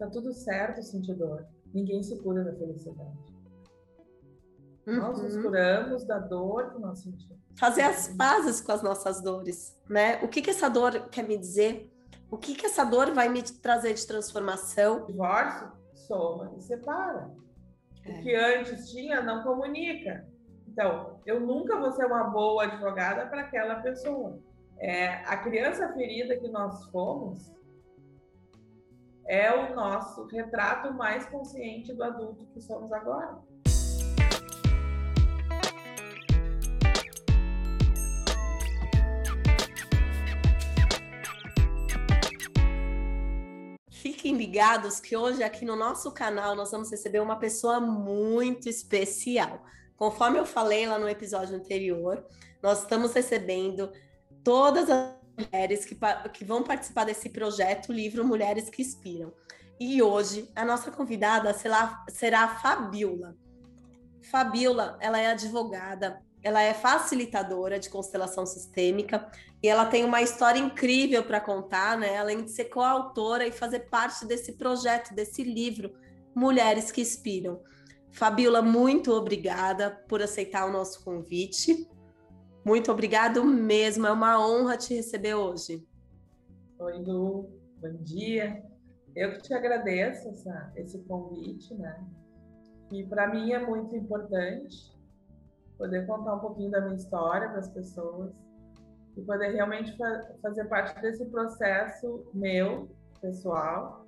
[0.00, 1.46] tá tudo certo sentir dor.
[1.74, 3.18] Ninguém se cura da felicidade.
[4.86, 4.96] Uhum.
[4.96, 5.42] Nós nos uhum.
[5.42, 7.38] curamos da dor que nós sentimos.
[7.54, 10.16] Fazer as pazes com as nossas dores, né?
[10.24, 11.92] O que que essa dor quer me dizer?
[12.30, 15.04] O que que essa dor vai me trazer de transformação?
[15.04, 17.30] Divórcio, soma e separa.
[18.04, 18.10] É.
[18.10, 20.26] O que antes tinha, não comunica.
[20.66, 24.38] Então, eu nunca vou ser uma boa advogada para aquela pessoa.
[24.78, 27.52] É, a criança ferida que nós fomos
[29.26, 33.38] é o nosso retrato mais consciente do adulto que somos agora.
[43.90, 49.64] Fiquem ligados que hoje aqui no nosso canal nós vamos receber uma pessoa muito especial.
[49.96, 52.24] Conforme eu falei lá no episódio anterior,
[52.62, 53.92] nós estamos recebendo
[54.42, 55.96] todas as mulheres que,
[56.32, 59.32] que vão participar desse projeto, o livro Mulheres que Inspiram.
[59.78, 63.34] E hoje a nossa convidada será, será a Fabiola.
[64.30, 69.30] Fabiola, ela é advogada, ela é facilitadora de constelação sistêmica
[69.62, 72.18] e ela tem uma história incrível para contar, né?
[72.18, 75.92] Além de ser coautora e fazer parte desse projeto, desse livro,
[76.34, 77.60] Mulheres que Inspiram.
[78.10, 81.88] Fabiola, muito obrigada por aceitar o nosso convite.
[82.64, 85.82] Muito obrigado mesmo, é uma honra te receber hoje.
[86.78, 87.48] Oi, Lu,
[87.80, 88.62] bom dia.
[89.16, 92.04] Eu que te agradeço essa, esse convite, né?
[92.92, 94.94] E para mim é muito importante
[95.78, 98.30] poder contar um pouquinho da minha história para as pessoas
[99.16, 102.90] e poder realmente fa fazer parte desse processo meu,
[103.22, 104.06] pessoal,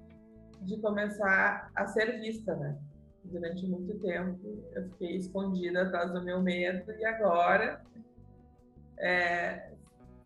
[0.60, 2.78] de começar a ser vista, né?
[3.24, 7.80] Durante muito tempo eu fiquei escondida atrás do meu medo e agora
[9.02, 9.72] é,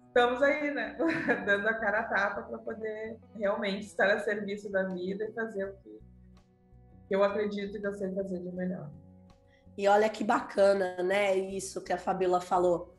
[0.06, 0.96] estamos aí, né?
[1.46, 5.64] Dando a cara a tapa para poder realmente estar a serviço da vida e fazer
[5.64, 8.90] o que eu acredito que eu sei fazer de melhor.
[9.78, 11.36] E olha que bacana, né?
[11.36, 12.94] Isso que a Fabiola falou.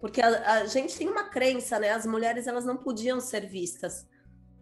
[0.00, 1.90] Porque a, a, gente tem uma crença, né?
[1.90, 4.06] As mulheres elas não podiam ser vistas,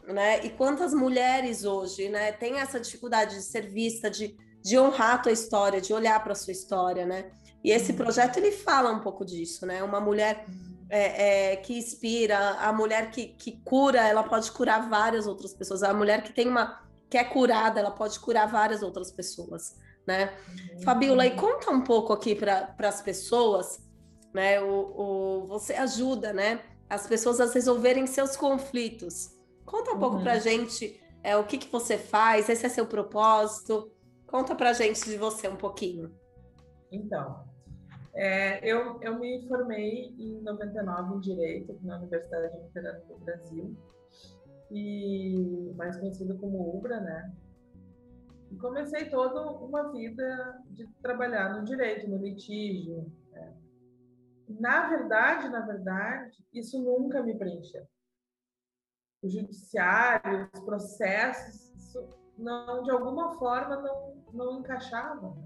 [0.06, 0.44] né?
[0.44, 2.32] E quantas mulheres hoje, né?
[2.32, 6.32] Tem essa dificuldade de ser vista, de, de honrar a tua história, de olhar para
[6.32, 7.30] a sua história, né?
[7.62, 9.82] E esse projeto ele fala um pouco disso, né?
[9.82, 10.46] Uma mulher
[10.88, 15.82] é, é, que inspira, a mulher que, que cura, ela pode curar várias outras pessoas.
[15.82, 19.76] A mulher que tem uma que é curada, ela pode curar várias outras pessoas,
[20.06, 20.34] né?
[20.74, 20.82] Uhum.
[20.82, 23.80] Fabiola, e conta um pouco aqui para as pessoas,
[24.32, 24.60] né?
[24.60, 26.60] O, o, você ajuda, né?
[26.88, 29.30] As pessoas a resolverem seus conflitos.
[29.64, 30.00] Conta um uhum.
[30.00, 33.90] pouco para a gente é, o que, que você faz, esse é seu propósito.
[34.26, 36.14] Conta para a gente de você um pouquinho.
[36.90, 37.47] Então,
[38.18, 43.76] é, eu, eu me formei em 99 em Direito na Universidade Luterana do Brasil,
[44.72, 47.32] e mais conhecido como UBRA, né?
[48.50, 53.06] E comecei toda uma vida de trabalhar no direito, no litígio.
[53.30, 53.56] Né?
[54.48, 57.86] Na verdade, na verdade, isso nunca me preencheu.
[59.22, 65.36] O judiciário, os processos, isso não, de alguma forma não, não encaixava.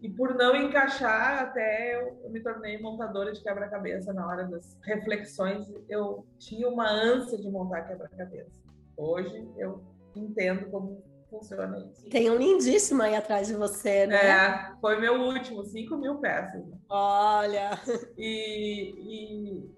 [0.00, 4.78] E por não encaixar, até eu, eu me tornei montadora de quebra-cabeça na hora das
[4.82, 5.66] reflexões.
[5.88, 8.60] Eu tinha uma ânsia de montar quebra-cabeça.
[8.96, 9.82] Hoje eu
[10.14, 12.08] entendo como funciona isso.
[12.08, 14.16] Tem um lindíssimo aí atrás de você, né?
[14.16, 16.64] É, foi meu último, 5 mil peças.
[16.88, 17.70] Olha!
[18.16, 19.70] E, e,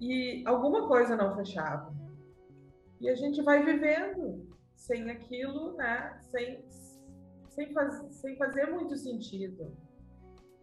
[0.00, 1.92] e alguma coisa não fechava.
[3.00, 4.46] E a gente vai vivendo
[4.76, 6.18] sem aquilo, né?
[6.30, 6.64] Sem,
[7.54, 9.76] sem, faz, sem fazer muito sentido.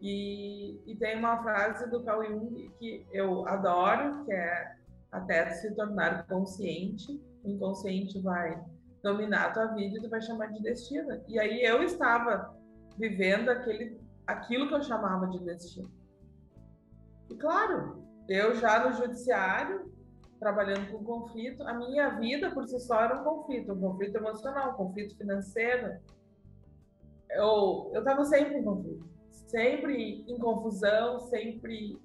[0.02, 4.76] E, e tem uma frase do Carl Jung que eu adoro, que é
[5.12, 8.64] até se tornar consciente, o inconsciente vai
[9.04, 11.22] dominar a tua vida e tu vai chamar de destino.
[11.28, 12.56] E aí eu estava
[12.98, 15.92] vivendo aquele, aquilo que eu chamava de destino.
[17.30, 19.92] E claro, eu já no judiciário,
[20.40, 24.72] trabalhando com conflito, a minha vida por si só era um conflito, um conflito emocional,
[24.72, 26.00] um conflito financeiro,
[27.31, 32.00] eu eu estava sempre em conflito, sempre em confusão, sempre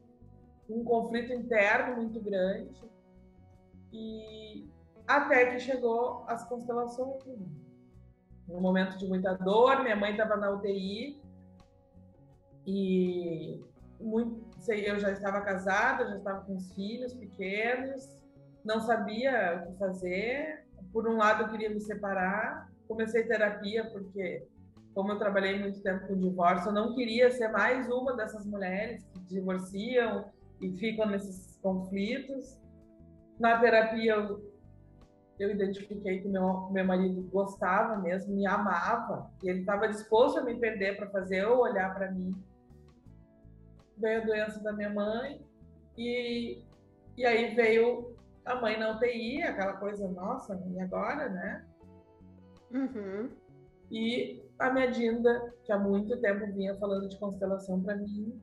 [0.68, 2.82] um conflito interno muito grande
[3.92, 4.68] e
[5.06, 7.22] até que chegou as constelações.
[8.48, 11.22] Um momento de muita dor, minha mãe estava na UTI
[12.66, 13.62] e
[14.00, 18.22] muito, sei, eu já estava casada, já estava com os filhos pequenos,
[18.64, 20.64] não sabia o que fazer.
[20.92, 22.70] Por um lado, eu queria me separar.
[22.86, 24.46] Comecei terapia porque
[24.94, 29.04] como eu trabalhei muito tempo com divórcio, eu não queria ser mais uma dessas mulheres
[29.12, 30.30] que divorciam
[30.60, 32.60] e ficam nesses conflitos.
[33.38, 34.54] Na terapia, eu
[35.38, 40.44] eu identifiquei que meu, meu marido gostava mesmo, me amava, e ele estava disposto a
[40.44, 42.32] me perder para fazer eu olhar para mim.
[43.98, 45.44] Veio a doença da minha mãe,
[45.98, 46.62] e,
[47.16, 51.66] e aí veio a mãe na UTI, aquela coisa, nossa, e agora, né?
[52.70, 53.30] Uhum.
[53.90, 58.40] E a minha Dinda, que há muito tempo vinha falando de constelação para mim,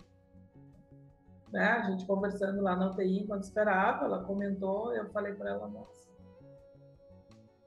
[1.52, 1.66] né?
[1.66, 6.02] A gente conversando lá na UTI enquanto esperava, ela comentou, eu falei para ela, nossa,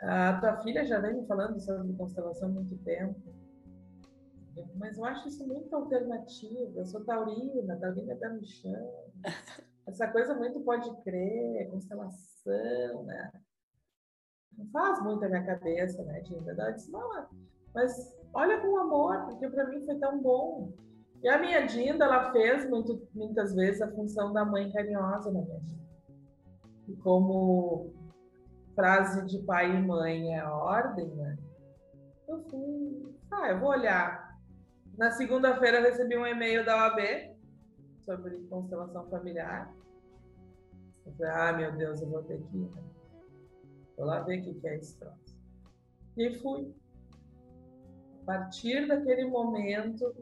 [0.01, 3.21] a tua filha já vem me falando sobre constelação há muito tempo.
[4.77, 6.79] Mas eu acho isso muito alternativo.
[6.79, 9.05] Eu sou taurina, taurina tá no chão.
[9.87, 13.33] Essa coisa muito pode crer, constelação, né?
[14.57, 16.53] Não faz muito a minha cabeça, né, Dinda?
[16.53, 17.27] Ela disse, não,
[17.75, 20.73] mas olha com amor, porque para mim foi tão bom.
[21.23, 25.41] E a minha Dinda, ela fez muito, muitas vezes a função da mãe carinhosa na
[25.41, 25.85] minha vida.
[26.89, 27.95] E como
[28.75, 31.39] frase de pai e mãe é ordem, né?
[32.29, 34.39] Eu fui, ah, eu vou olhar.
[34.99, 37.35] Na segunda-feira recebi um e-mail da OAB
[38.05, 39.75] sobre constelação familiar.
[41.07, 42.71] Eu falei, ah, meu Deus, eu vou ter que ir.
[42.71, 42.83] Né?
[43.97, 45.39] Vou lá ver o que é esse troço.
[46.17, 46.75] E fui.
[48.25, 50.15] A partir daquele momento,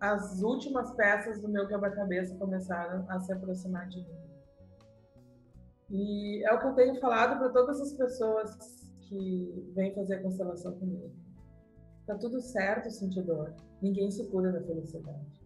[0.00, 4.24] as últimas peças do meu quebra-cabeça começaram a se aproximar de mim.
[5.90, 10.22] E é o que eu tenho falado para todas as pessoas que vêm fazer a
[10.22, 11.12] constelação comigo.
[12.04, 13.54] Tá tudo certo sentir dor.
[13.80, 15.40] Ninguém se cura da felicidade.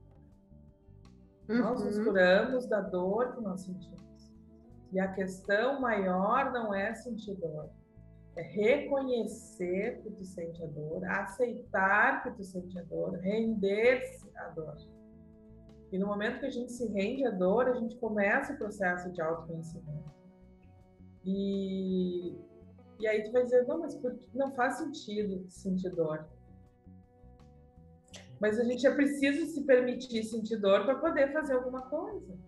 [1.50, 1.58] Uhum.
[1.58, 2.04] Nós nos uhum.
[2.04, 4.32] curamos da dor que nós sentimos.
[4.90, 7.68] E a questão maior não é sentir dor,
[8.38, 14.48] é reconhecer que tu sente a dor, aceitar que tu sente a dor, render-se à
[14.50, 14.76] dor.
[15.90, 19.10] E no momento que a gente se rende à dor, a gente começa o processo
[19.10, 20.14] de autoconhecimento.
[21.24, 22.38] E,
[23.00, 24.00] e aí tu vai dizer, não, mas
[24.32, 26.24] não faz sentido sentir dor.
[28.40, 32.38] Mas a gente é preciso se permitir sentir dor para poder fazer alguma coisa.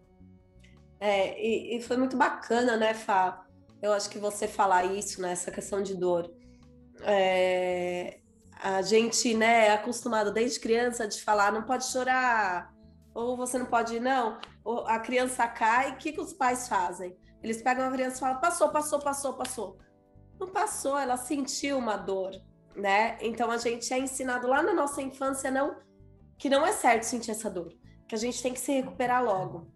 [1.01, 3.50] É, e, e, foi muito bacana, né, Fá?
[3.83, 6.31] Eu acho que você falar isso, né, essa questão de dor.
[7.03, 8.21] É,
[8.63, 12.73] a gente, né, é acostumado desde criança de falar, não pode chorar,
[13.15, 14.39] ou você não pode, não.
[14.87, 17.17] a criança cai, o que, que os pais fazem?
[17.43, 19.79] Eles pegam a criança e falam: passou, passou, passou, passou.
[20.39, 22.31] Não passou, ela sentiu uma dor,
[22.77, 23.19] né?
[23.21, 25.77] Então a gente é ensinado lá na nossa infância não
[26.39, 27.75] que não é certo sentir essa dor,
[28.09, 29.71] que a gente tem que se recuperar logo,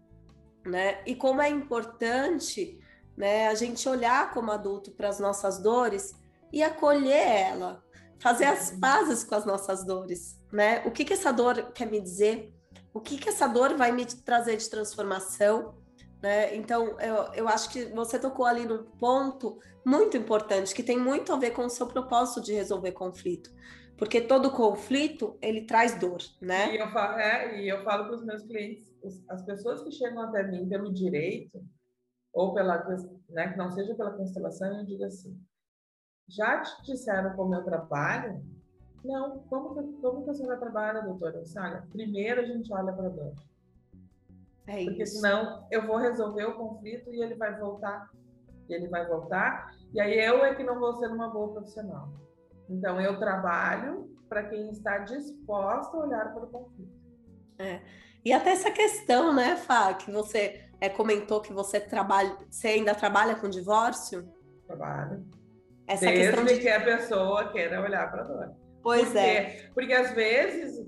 [0.65, 1.03] né?
[1.05, 2.79] E como é importante,
[3.17, 6.13] né, a gente olhar como adulto para as nossas dores
[6.51, 7.83] e acolher ela,
[8.19, 10.83] fazer as pazes com as nossas dores, né?
[10.85, 12.53] O que que essa dor quer me dizer?
[12.93, 15.75] O que que essa dor vai me trazer de transformação?
[16.21, 16.55] Né?
[16.55, 21.31] Então, eu, eu acho que você tocou ali num ponto muito importante, que tem muito
[21.31, 23.53] a ver com o seu propósito de resolver conflito.
[23.97, 26.73] Porque todo conflito, ele traz dor, né?
[26.73, 28.85] E eu falo, é, e eu falo para os meus clientes,
[29.29, 31.63] as pessoas que chegam até mim pelo direito,
[32.35, 32.85] ou pela,
[33.29, 35.41] né, que não seja pela constelação, eu digo assim,
[36.27, 38.43] já te disseram como eu trabalho?
[39.05, 41.37] Não, como que, como que a senhora trabalha, doutora?
[41.37, 43.33] Eu disse, olha, primeiro a gente olha para a dor.
[44.67, 45.15] É Porque isso.
[45.15, 48.09] senão eu vou resolver o conflito e ele vai voltar.
[48.67, 49.73] E ele vai voltar.
[49.93, 52.11] E aí eu é que não vou ser uma boa profissional.
[52.67, 56.91] Então eu trabalho para quem está disposto a olhar para o conflito.
[57.59, 57.81] É.
[58.25, 62.93] E até essa questão, né, Fá, que você é, comentou que você trabalha, você ainda
[62.93, 64.27] trabalha com divórcio?
[64.67, 65.25] Trabalho.
[65.87, 68.55] Essa Desde questão de que a pessoa queira olhar para a dor.
[68.81, 69.69] Pois Por é.
[69.73, 70.85] Porque às vezes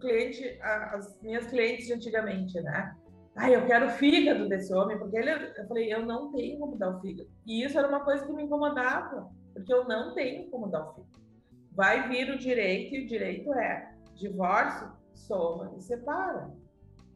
[0.00, 2.96] cliente, as minhas clientes de antigamente, né?
[3.36, 6.76] Ai, eu quero o fígado desse homem, porque ele, eu falei, eu não tenho como
[6.76, 7.30] dar o fígado.
[7.46, 10.94] E isso era uma coisa que me incomodava, porque eu não tenho como dar o
[10.94, 11.20] fígado.
[11.72, 16.50] Vai vir o direito, e o direito é divórcio, soma e separa.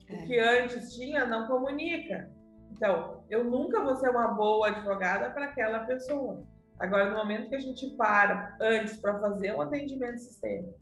[0.09, 0.15] É.
[0.15, 2.31] O que antes tinha, não comunica.
[2.73, 6.43] Então, eu nunca vou ser uma boa advogada para aquela pessoa.
[6.79, 10.75] Agora, no momento que a gente para antes para fazer um atendimento sistêmico,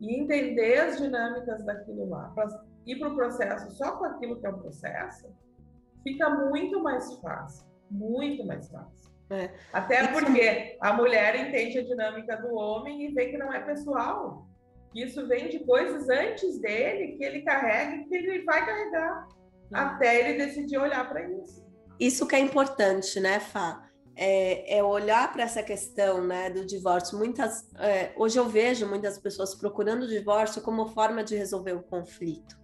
[0.00, 2.46] e entender as dinâmicas daquilo lá, para
[2.86, 5.26] ir para o processo só com aquilo que é o processo,
[6.02, 9.08] fica muito mais fácil, muito mais fácil.
[9.30, 9.50] É.
[9.72, 14.46] Até porque a mulher entende a dinâmica do homem e vê que não é pessoal.
[14.94, 19.28] Isso vem de coisas antes dele que ele carrega e que ele vai carregar
[19.72, 21.66] até ele decidir olhar para isso.
[22.00, 23.88] Isso que é importante, né, Fá?
[24.18, 27.16] é, é olhar para essa questão né, do divórcio.
[27.16, 31.82] Muitas, é, hoje eu vejo muitas pessoas procurando o divórcio como forma de resolver o
[31.82, 32.58] conflito,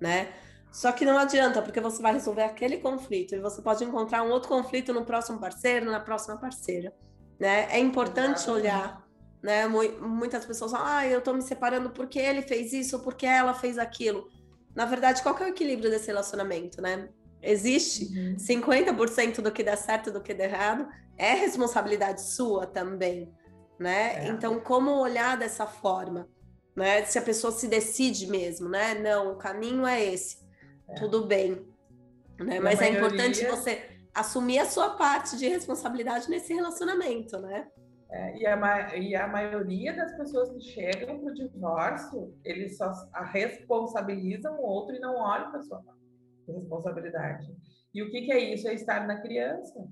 [0.00, 0.32] né?
[0.72, 4.30] Só que não adianta, porque você vai resolver aquele conflito e você pode encontrar um
[4.30, 6.92] outro conflito no próximo parceiro, na próxima parceira.
[7.38, 7.68] né?
[7.70, 9.03] É importante olhar,
[9.44, 9.66] né?
[9.68, 13.76] Muitas pessoas falam, ah, eu tô me separando porque ele fez isso, porque ela fez
[13.78, 14.26] aquilo.
[14.74, 17.10] Na verdade, qual é o equilíbrio desse relacionamento, né?
[17.42, 18.36] Existe uhum.
[18.36, 23.30] 50% do que dá certo do que dá errado, é responsabilidade sua também,
[23.78, 24.24] né?
[24.24, 24.28] É.
[24.28, 26.26] Então, como olhar dessa forma,
[26.74, 27.04] né?
[27.04, 28.94] Se a pessoa se decide mesmo, né?
[28.94, 30.38] Não, o caminho é esse.
[30.88, 30.94] É.
[30.94, 31.68] Tudo bem.
[32.38, 32.60] Né?
[32.60, 32.86] Mas maioria...
[32.86, 33.82] é importante você
[34.14, 37.68] assumir a sua parte de responsabilidade nesse relacionamento, né?
[38.14, 42.92] É, e, a, e, a, maioria das pessoas que chegam para o divórcio, eles só
[43.32, 45.82] responsabilizam o outro e não olham para a sua
[46.46, 47.52] responsabilidade.
[47.92, 48.68] E o que, que, é isso?
[48.68, 49.84] É estar na criança.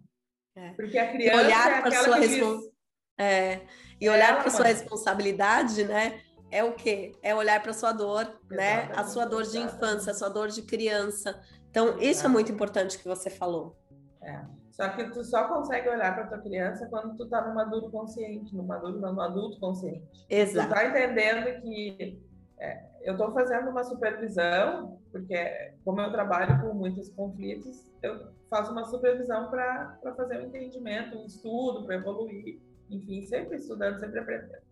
[0.55, 0.71] É.
[0.75, 2.61] Porque a criança e olhar é aquela sua que respons...
[2.61, 2.73] diz...
[3.19, 3.61] é.
[4.01, 6.21] E olhar para sua responsabilidade, né?
[6.49, 7.17] É o quê?
[7.23, 8.55] É olhar para sua dor, Exatamente.
[8.55, 8.93] né?
[8.95, 11.43] A sua dor de infância, a sua dor de criança.
[11.71, 13.77] Então, isso é muito importante que você falou.
[14.23, 14.41] É.
[14.71, 18.57] Só que tu só consegue olhar para tua criança quando tu tá num maduro consciente,
[18.57, 20.03] no maduro, no adulto consciente.
[20.31, 20.69] Exato.
[20.69, 22.19] Tu tá entendendo que
[22.59, 28.73] é, eu estou fazendo uma supervisão, porque como eu trabalho com muitos conflitos, eu faço
[28.73, 34.63] uma supervisão para fazer um entendimento, um estudo, para evoluir, enfim, sempre estudando, sempre aprendendo.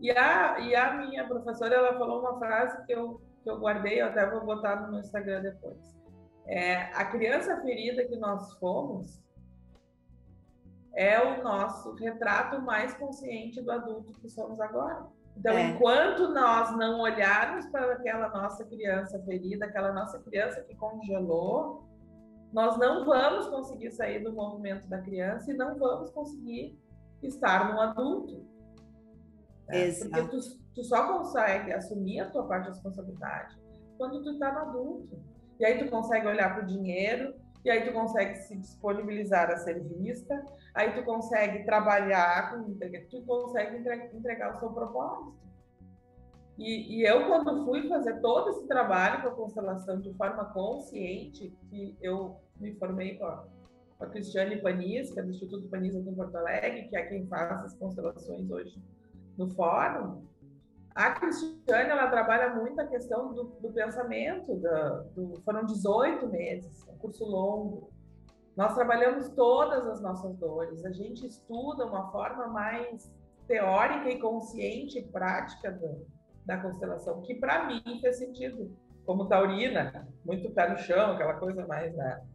[0.00, 4.00] E a, e a minha professora, ela falou uma frase que eu, que eu guardei,
[4.00, 5.97] eu até vou botar no meu Instagram depois
[6.48, 9.22] é, a criança ferida que nós fomos
[10.94, 15.06] é o nosso retrato mais consciente do adulto que somos agora.
[15.36, 15.68] Então, é.
[15.68, 21.86] enquanto nós não olharmos para aquela nossa criança ferida, aquela nossa criança que congelou,
[22.50, 26.76] nós não vamos conseguir sair do movimento da criança e não vamos conseguir
[27.22, 28.42] estar no adulto.
[29.68, 29.92] Né?
[29.92, 30.38] Porque tu,
[30.74, 33.54] tu, só consegue assumir a tua parte de responsabilidade
[33.98, 35.37] quando tu está no adulto.
[35.58, 37.34] E aí tu consegue olhar para o dinheiro,
[37.64, 42.74] e aí tu consegue se disponibilizar a ser vista, aí tu consegue trabalhar, com,
[43.10, 43.76] tu consegue
[44.14, 45.36] entregar o seu propósito.
[46.56, 51.56] E, e, eu, quando fui fazer todo esse trabalho com a constelação de forma consciente,
[51.70, 53.46] que eu me formei com a,
[54.10, 57.64] Cristiane Panis, que é do Instituto Panis aqui em Porto Alegre, que é quem faz
[57.64, 58.80] as constelações hoje
[59.36, 60.22] no fórum,
[60.98, 64.56] a Cristiane, ela trabalha muito a questão do, do pensamento,
[65.14, 67.92] do, foram 18 meses, um curso longo.
[68.56, 73.08] Nós trabalhamos todas as nossas dores, a gente estuda uma forma mais
[73.46, 76.04] teórica e consciente e prática do,
[76.44, 78.76] da constelação, que para mim fez sentido.
[79.06, 82.26] Como taurina, muito pé no chão, aquela coisa mais, né?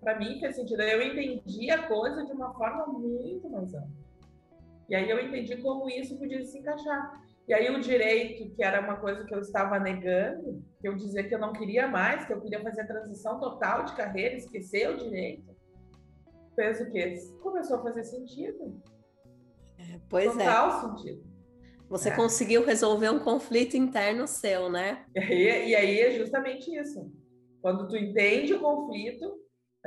[0.00, 0.80] Para mim fez sentido.
[0.80, 3.90] Eu entendi a coisa de uma forma muito mais ampla.
[4.88, 7.20] E aí eu entendi como isso podia se encaixar.
[7.48, 11.26] E aí o direito, que era uma coisa que eu estava negando, que eu dizia
[11.26, 14.88] que eu não queria mais, que eu queria fazer a transição total de carreira, esquecer
[14.88, 15.56] o direito,
[16.54, 17.14] fez o quê?
[17.42, 18.80] Começou a fazer sentido.
[19.78, 20.72] É, pois total é.
[20.72, 21.30] Total sentido.
[21.88, 22.14] Você é.
[22.14, 25.04] conseguiu resolver um conflito interno seu, né?
[25.14, 27.12] E aí, e aí é justamente isso.
[27.60, 29.40] Quando tu entende o conflito,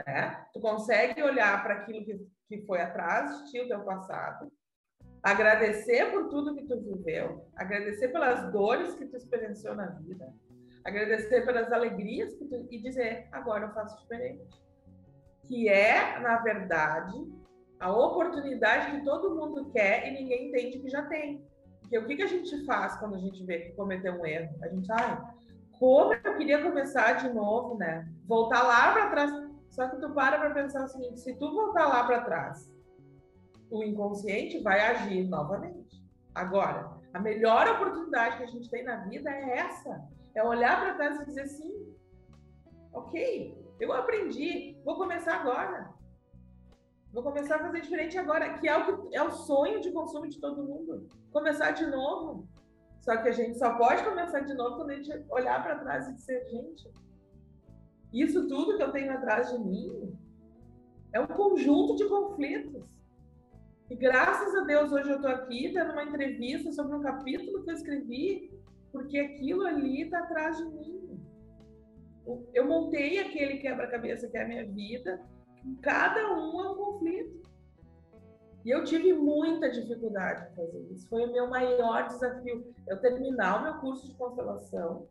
[0.05, 0.45] né?
[0.53, 2.19] Tu consegue olhar para aquilo que,
[2.49, 4.51] que foi atrás de ti, o teu passado,
[5.23, 10.33] agradecer por tudo que tu viveu, agradecer pelas dores que tu experienciou na vida,
[10.83, 14.61] agradecer pelas alegrias que tu, e dizer agora eu faço diferente,
[15.47, 17.25] que é na verdade
[17.79, 21.45] a oportunidade que todo mundo quer e ninguém entende que já tem.
[21.81, 24.55] Porque o que, que a gente faz quando a gente vê que cometeu um erro?
[24.61, 25.21] A gente, ai,
[25.79, 28.07] como eu queria começar de novo, né?
[28.25, 29.31] Voltar lá para trás.
[29.69, 32.72] Só que tu para para pensar o seguinte: se tu voltar lá para trás
[33.73, 35.99] o inconsciente vai agir novamente.
[36.35, 40.93] Agora, a melhor oportunidade que a gente tem na vida é essa: é olhar para
[40.93, 41.95] trás e dizer sim,
[42.93, 45.91] ok, eu aprendi, vou começar agora.
[47.11, 50.27] Vou começar a fazer diferente agora, que é o, que, é o sonho de consumo
[50.27, 51.07] de todo mundo.
[51.31, 52.47] Começar de novo.
[53.01, 56.07] Só que a gente só pode começar de novo quando a gente olhar para trás
[56.07, 56.89] e dizer, gente,
[58.11, 60.17] isso tudo que eu tenho atrás de mim
[61.11, 62.92] é um conjunto de conflitos
[63.93, 67.69] e graças a Deus hoje eu estou aqui dando uma entrevista sobre um capítulo que
[67.69, 68.51] eu escrevi,
[68.91, 71.23] porque aquilo ali está atrás de mim.
[72.55, 75.21] Eu montei aquele quebra-cabeça que é a minha vida,
[75.83, 77.43] cada um é um conflito.
[78.65, 81.07] E eu tive muita dificuldade em fazer isso.
[81.07, 82.73] Foi o meu maior desafio.
[82.87, 85.07] Eu terminar o meu curso de constelação,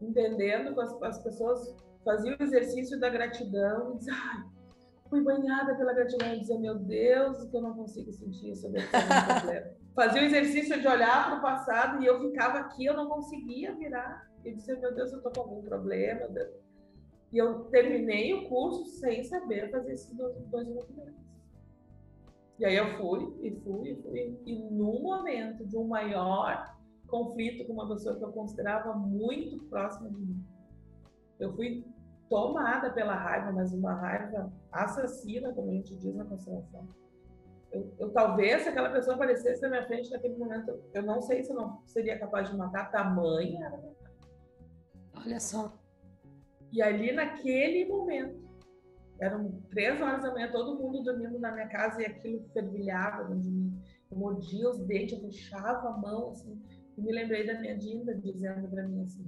[0.00, 4.44] entendendo que as, as pessoas faziam o exercício da gratidão e diziam, ah,
[5.12, 8.72] fui banhada pela gratidão e dizer, meu Deus, que eu não consigo sentir isso, eu
[8.72, 9.66] problema.
[9.94, 13.74] Fazia o exercício de olhar para o passado e eu ficava aqui, eu não conseguia
[13.74, 14.26] virar.
[14.42, 16.30] E dizer, meu Deus, eu estou com algum problema.
[17.30, 21.20] E eu terminei o curso sem saber fazer esses dois, dois movimentos.
[22.58, 24.40] E aí eu fui, e fui, e fui.
[24.46, 26.74] E no momento de um maior
[27.06, 30.42] conflito com uma pessoa que eu considerava muito próxima de mim,
[31.38, 31.84] eu fui
[32.32, 36.88] tomada pela raiva, mas uma raiva assassina, como a gente diz na constelação.
[37.70, 41.44] Eu, eu, talvez se aquela pessoa aparecesse na minha frente naquele momento, eu não sei
[41.44, 43.78] se eu não seria capaz de matar tamanha.
[45.14, 45.78] Olha só.
[46.72, 48.42] E ali naquele momento,
[49.20, 53.42] eram três horas da manhã, todo mundo dormindo na minha casa e aquilo fervilhava dentro
[53.42, 53.82] de mim.
[54.10, 56.58] Eu mordia os dentes, eu fechava a mão, assim.
[56.96, 59.24] E me lembrei da minha Dinda dizendo para mim assim: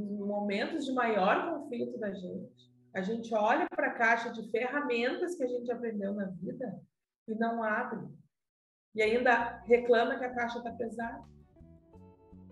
[0.00, 5.34] nos momentos de maior conflito da gente, a gente olha para a caixa de ferramentas
[5.34, 6.80] que a gente aprendeu na vida
[7.26, 8.06] e não abre.
[8.94, 11.24] E ainda reclama que a caixa está pesada.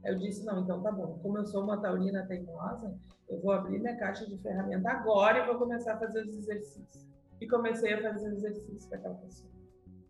[0.05, 1.19] Eu disse, não, então tá bom.
[1.23, 5.47] Como eu sou uma taurina teimosa, eu vou abrir minha caixa de ferramenta agora e
[5.47, 7.09] vou começar a fazer os exercícios.
[7.41, 9.51] E comecei a fazer os exercícios com aquela pessoa.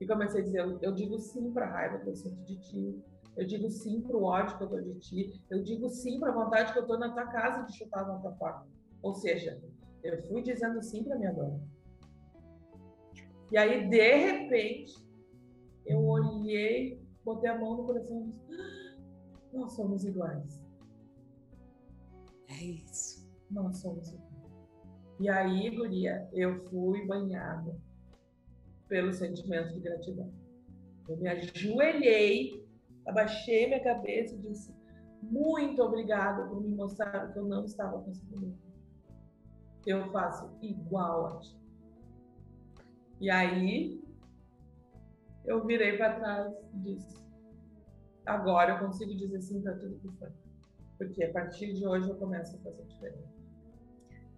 [0.00, 2.56] E comecei a dizer, eu, eu digo sim para a raiva que eu sinto de
[2.56, 3.04] ti.
[3.36, 5.44] Eu digo sim para o ódio que eu tô de ti.
[5.50, 8.18] Eu digo sim para a vontade que eu tô na tua casa de chutar na
[8.18, 8.66] tua porta.
[9.00, 9.60] Ou seja,
[10.02, 11.60] eu fui dizendo sim para minha dona.
[13.50, 14.94] E aí, de repente,
[15.86, 18.96] eu olhei, botei a mão no coração e disse, ah,
[19.52, 20.62] nós somos iguais.
[22.48, 23.28] É isso.
[23.50, 24.32] Nós somos iguais.
[25.20, 27.76] E aí, Guria, eu fui banhada
[28.88, 30.32] pelo sentimento de gratidão.
[31.08, 32.66] Eu me ajoelhei
[33.06, 34.74] abaixei minha cabeça e disse:
[35.22, 38.56] Muito obrigada por me mostrar que eu não estava conseguindo.
[39.86, 41.56] Eu faço igual a ti.
[43.20, 44.02] E aí
[45.44, 47.22] eu virei para trás e disse:
[48.26, 50.28] Agora eu consigo dizer sim para tudo que foi.
[50.98, 53.42] Porque a partir de hoje eu começo a fazer diferente.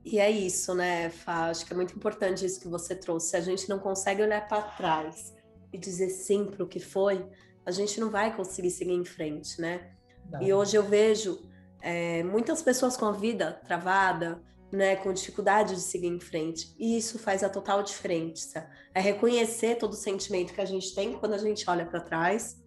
[0.04, 1.48] E é isso, né, Fá?
[1.48, 3.30] Acho que é muito importante isso que você trouxe.
[3.30, 5.34] Se a gente não consegue olhar para trás
[5.72, 7.26] e dizer sim para o que foi,
[7.66, 9.92] a gente não vai conseguir seguir em frente, né?
[10.30, 10.42] Não.
[10.42, 11.40] E hoje eu vejo
[11.80, 16.74] é, muitas pessoas com a vida travada, né, com dificuldade de seguir em frente.
[16.78, 18.68] E isso faz a total diferença.
[18.92, 22.60] É reconhecer todo o sentimento que a gente tem quando a gente olha para trás,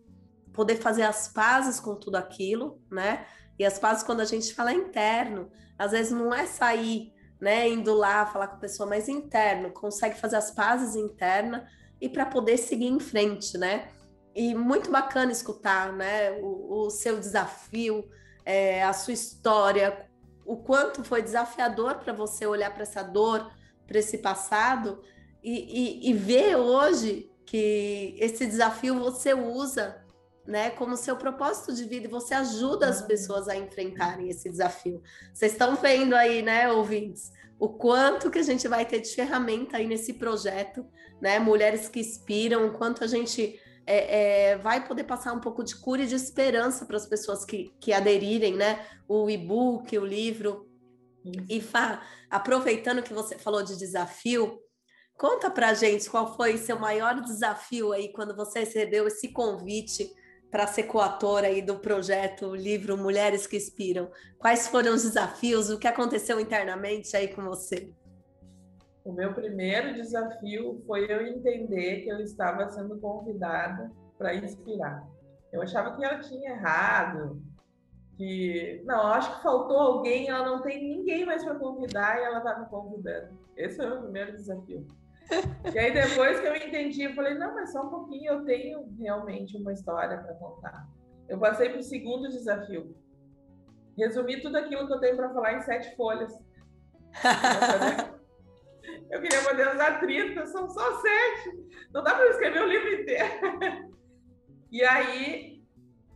[0.54, 3.26] poder fazer as pazes com tudo aquilo, né?
[3.60, 7.94] E as pazes quando a gente fala interno, às vezes não é sair, né, indo
[7.94, 11.68] lá falar com a pessoa, mas interno, consegue fazer as pazes interna
[12.02, 13.90] e para poder seguir em frente, né?
[14.38, 18.08] E muito bacana escutar né, o, o seu desafio,
[18.46, 20.08] é, a sua história,
[20.46, 23.52] o quanto foi desafiador para você olhar para essa dor,
[23.88, 25.02] para esse passado
[25.44, 30.06] e, e, e, ver hoje que esse desafio você usa
[30.46, 35.02] né, como seu propósito de vida e você ajuda as pessoas a enfrentarem esse desafio.
[35.34, 39.78] Vocês estão vendo aí, né, ouvintes, o quanto que a gente vai ter de ferramenta
[39.78, 40.86] aí nesse projeto,
[41.20, 45.64] né, mulheres que inspiram, o quanto a gente é, é, vai poder passar um pouco
[45.64, 48.86] de cura e de esperança para as pessoas que, que aderirem, né?
[49.08, 50.68] O e-book, o livro.
[51.24, 51.46] Isso.
[51.50, 54.60] E Fá, aproveitando que você falou de desafio,
[55.18, 60.12] conta para gente qual foi seu maior desafio aí quando você recebeu esse convite
[60.52, 64.12] para ser coautora aí do projeto livro Mulheres que Inspiram.
[64.38, 65.70] Quais foram os desafios?
[65.70, 67.90] O que aconteceu internamente aí com você?
[69.08, 75.08] O meu primeiro desafio foi eu entender que eu estava sendo convidada para inspirar.
[75.50, 77.42] Eu achava que ela tinha errado,
[78.18, 82.40] que não, acho que faltou alguém, ela não tem ninguém mais para convidar e ela
[82.40, 83.30] está me convidando.
[83.56, 84.86] Esse foi o meu primeiro desafio.
[85.74, 88.94] e aí depois que eu entendi, eu falei, não, mas só um pouquinho, eu tenho
[89.00, 90.86] realmente uma história para contar.
[91.30, 92.94] Eu passei para o segundo desafio.
[93.98, 96.38] Resumir tudo aquilo que eu tenho para falar em sete folhas.
[99.10, 101.68] Eu queria poder usar 30, são só 7.
[101.94, 103.98] Não dá para escrever o livro inteiro.
[104.70, 105.64] E aí,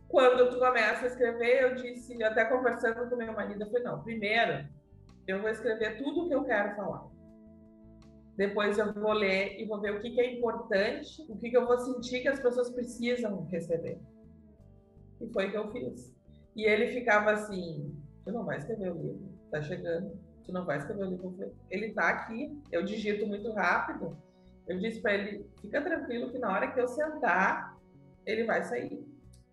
[0.08, 4.02] quando tu começa a escrever, eu disse, até conversando com meu marido, eu falei, não,
[4.02, 4.68] primeiro
[5.26, 7.06] eu vou escrever tudo o que eu quero falar.
[8.36, 11.56] Depois eu vou ler e vou ver o que, que é importante, o que, que
[11.56, 13.98] eu vou sentir que as pessoas precisam receber.
[15.20, 16.14] E foi o que eu fiz.
[16.54, 20.78] E ele ficava assim, tu não vai escrever o livro, tá chegando tu não vai
[20.78, 21.54] escrever o livro.
[21.70, 24.16] Ele tá aqui, eu digito muito rápido.
[24.66, 27.76] Eu disse para ele, fica tranquilo que na hora que eu sentar,
[28.24, 29.04] ele vai sair.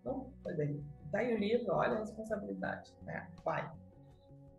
[0.04, 3.28] Não, ele, tá aí o livro, olha a responsabilidade, né?
[3.44, 3.70] Vai.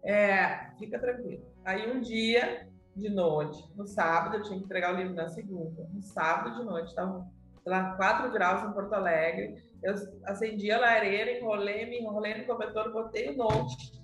[0.04, 1.46] É, fica tranquilo.
[1.63, 5.88] Aí um dia, de noite, no sábado, eu tinha que entregar o livro na segunda.
[5.94, 7.26] No sábado de noite, estava
[7.65, 9.63] lá 4 graus em Porto Alegre.
[9.82, 14.01] Eu acendi a lareira, enrolei, me enrolei no cobertor, botei o note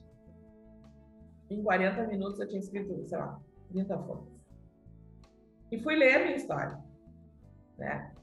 [1.49, 4.37] em 40 minutos eu tinha escrito, sei lá, 30 folhas.
[5.71, 6.77] E fui ler minha história,
[7.77, 8.13] né?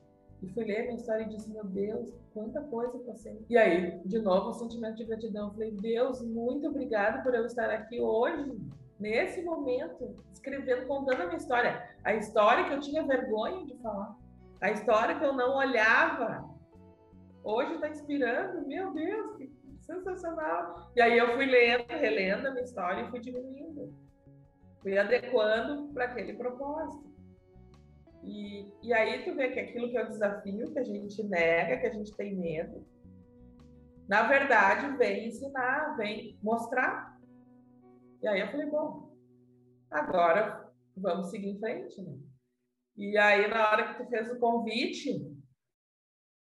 [0.43, 3.45] E fui ler minha história e disse, meu Deus, quanta coisa eu passei.
[3.49, 5.49] E aí, de novo, um sentimento de gratidão.
[5.49, 8.59] Eu falei, Deus, muito obrigado por eu estar aqui hoje,
[8.99, 11.89] nesse momento, escrevendo, contando a minha história.
[12.03, 14.17] A história que eu tinha vergonha de falar.
[14.61, 16.51] A história que eu não olhava.
[17.43, 19.51] Hoje está inspirando, meu Deus, que
[19.85, 20.91] sensacional.
[20.97, 23.95] E aí eu fui lendo, relendo a minha história e fui diminuindo.
[24.83, 27.15] Fui adequando para aquele propósito.
[28.23, 31.79] E, e aí tu vê que aquilo que é o desafio, que a gente nega,
[31.79, 32.87] que a gente tem medo,
[34.09, 37.19] na verdade vem ensinar, vem mostrar.
[38.23, 39.15] E aí eu falei, bom,
[39.91, 42.17] agora vamos seguir em frente, né?
[42.97, 45.34] E aí na hora que tu fez o convite,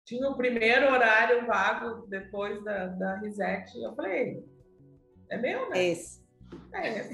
[0.08, 4.42] tinha o primeiro horário vago depois da, da reset, eu falei,
[5.30, 5.84] é meu, né?
[5.84, 6.26] Esse.
[6.74, 7.14] É.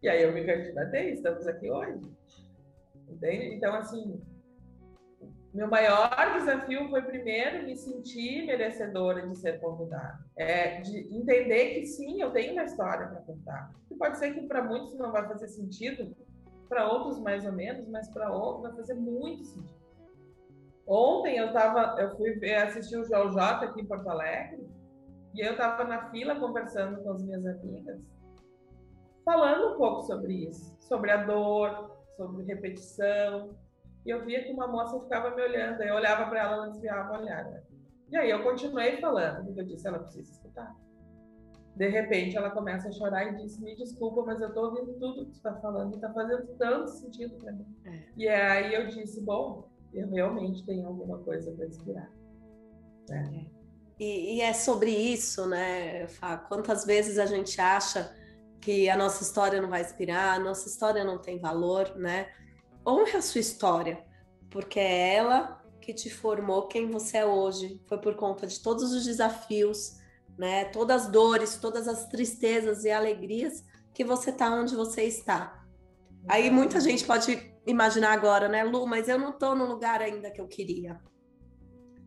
[0.00, 2.00] E aí eu me candidatei, estamos aqui hoje.
[3.08, 3.56] Entende?
[3.56, 4.22] Então, assim,
[5.52, 10.24] meu maior desafio foi primeiro me sentir merecedora de ser convidada.
[10.36, 13.74] É, de entender que sim, eu tenho uma história para contar.
[13.90, 16.16] E pode ser que para muitos não vai fazer sentido,
[16.68, 19.77] para outros mais ou menos, mas para outros vai fazer muito sentido.
[20.88, 24.66] Ontem eu tava, eu fui assistir o João J aqui em Porto Alegre,
[25.34, 28.00] e eu estava na fila conversando com as minhas amigas,
[29.22, 33.54] falando um pouco sobre isso, sobre a dor, sobre repetição.
[34.06, 37.12] E eu via que uma moça ficava me olhando, eu olhava para ela, ela desviava
[37.12, 37.44] o olhar.
[37.44, 37.62] Né?
[38.10, 40.74] E aí eu continuei falando, porque eu disse, ela precisa escutar.
[41.76, 45.26] De repente ela começa a chorar e diz: Me desculpa, mas eu estou ouvindo tudo
[45.26, 47.66] que você está falando e está fazendo tanto sentido para mim.
[47.84, 48.02] É.
[48.16, 52.10] E aí eu disse: Bom, eu realmente tenho alguma coisa para inspirar.
[53.08, 53.46] Né?
[53.46, 53.58] É.
[53.98, 56.36] E, e, é sobre isso, né, Fá?
[56.36, 58.14] Quantas vezes a gente acha
[58.60, 62.28] que a nossa história não vai inspirar, a nossa história não tem valor, né?
[62.86, 64.04] Honre a sua história,
[64.50, 67.80] porque é ela que te formou quem você é hoje.
[67.86, 69.98] Foi por conta de todos os desafios,
[70.36, 70.66] né?
[70.66, 75.64] Todas as dores, todas as tristezas e alegrias que você tá onde você está.
[76.28, 80.30] Aí muita gente pode imaginar agora, né, Lu, mas eu não tô no lugar ainda
[80.30, 80.98] que eu queria.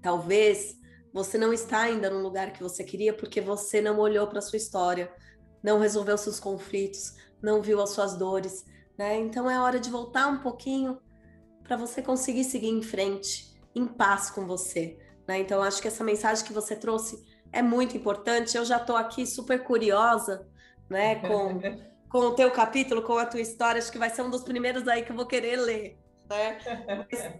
[0.01, 0.75] Talvez
[1.13, 4.57] você não está ainda no lugar que você queria porque você não olhou para sua
[4.57, 5.13] história,
[5.61, 8.65] não resolveu seus conflitos, não viu as suas dores,
[8.97, 9.17] né?
[9.17, 10.99] Então é hora de voltar um pouquinho
[11.63, 14.97] para você conseguir seguir em frente, em paz com você,
[15.27, 15.39] né?
[15.39, 18.57] Então acho que essa mensagem que você trouxe é muito importante.
[18.57, 20.47] Eu já estou aqui super curiosa,
[20.89, 21.59] né, com
[22.11, 24.87] com o teu capítulo, com a tua história, acho que vai ser um dos primeiros
[24.87, 25.97] aí que eu vou querer ler.
[26.29, 26.57] Né?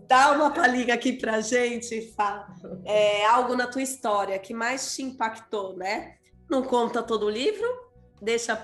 [0.08, 2.48] Dá uma palhinha aqui pra gente, Fá.
[2.86, 6.16] É, algo na tua história que mais te impactou, né?
[6.50, 7.68] Não conta todo o livro,
[8.22, 8.56] deixa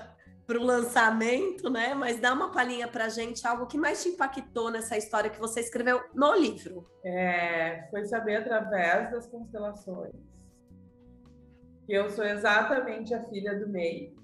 [0.46, 1.92] para o lançamento, né?
[1.94, 5.60] Mas dá uma palhinha para gente, algo que mais te impactou nessa história que você
[5.60, 6.86] escreveu no livro.
[7.04, 10.14] É, foi saber através das constelações
[11.86, 14.14] que eu sou exatamente a filha do meio,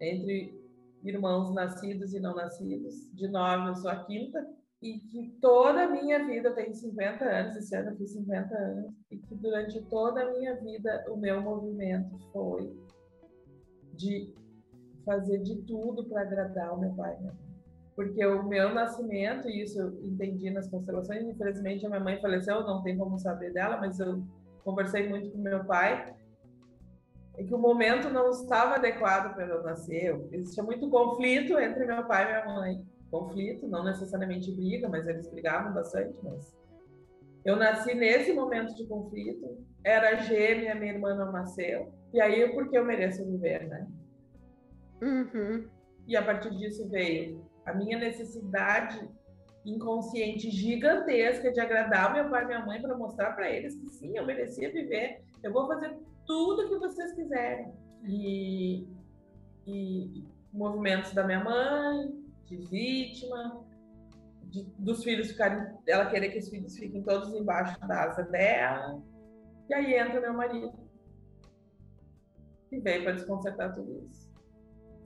[0.00, 0.57] entre
[1.04, 3.08] irmãos nascidos e não nascidos.
[3.12, 4.46] De nove, eu sou a quinta.
[4.80, 8.54] E que toda a minha vida, eu tenho 50 anos, esse ano eu fiz 50
[8.54, 12.72] anos, e que durante toda a minha vida o meu movimento foi
[13.94, 14.32] de
[15.04, 17.48] fazer de tudo para agradar o meu pai e minha mãe.
[17.96, 22.62] Porque o meu nascimento, e isso eu entendi nas constelações, infelizmente a minha mãe faleceu,
[22.62, 24.22] não tem como saber dela, mas eu
[24.62, 26.14] conversei muito com meu pai,
[27.38, 30.20] é que o momento não estava adequado para eu nascer.
[30.32, 32.84] Existia muito conflito entre meu pai e minha mãe.
[33.12, 36.18] Conflito, não necessariamente briga, mas eles brigavam bastante.
[36.20, 36.52] Mas
[37.44, 39.64] eu nasci nesse momento de conflito.
[39.84, 41.92] Era gêmea, minha irmã não nasceu.
[42.12, 43.86] E aí, porque eu mereço viver, né?
[45.00, 45.68] Uhum.
[46.08, 49.08] E a partir disso veio a minha necessidade
[49.64, 54.16] inconsciente gigantesca de agradar meu pai e minha mãe para mostrar para eles que sim,
[54.16, 55.20] eu merecia viver.
[55.40, 55.96] Eu vou fazer
[56.28, 57.72] tudo que vocês quiserem.
[58.04, 58.86] E,
[59.66, 62.14] e movimentos da minha mãe,
[62.44, 63.66] de vítima,
[64.44, 69.02] de, dos filhos ficarem, ela querer que os filhos fiquem todos embaixo da asa dela.
[69.68, 70.72] E aí entra meu marido.
[72.70, 74.28] E veio para desconcertar tudo isso.